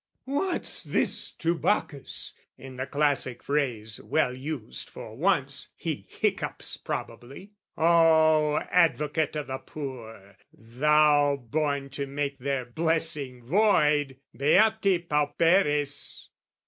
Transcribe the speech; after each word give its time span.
"What's 0.25 0.81
this 0.81 1.29
to 1.33 1.55
Bacchus?" 1.55 2.33
(in 2.57 2.75
the 2.77 2.87
classic 2.87 3.43
phrase, 3.43 4.01
Well 4.03 4.33
used, 4.33 4.89
for 4.89 5.15
once) 5.15 5.73
he 5.77 6.07
hiccups 6.09 6.75
probably. 6.77 7.51
O 7.77 8.57
Advocate 8.71 9.37
o' 9.37 9.43
the 9.43 9.59
poor, 9.59 10.37
thou 10.51 11.35
born 11.35 11.91
to 11.91 12.07
make 12.07 12.39
Their 12.39 12.65
blessing 12.65 13.45
void 13.45 14.17
beati 14.35 15.07
pauperes! 15.07 16.29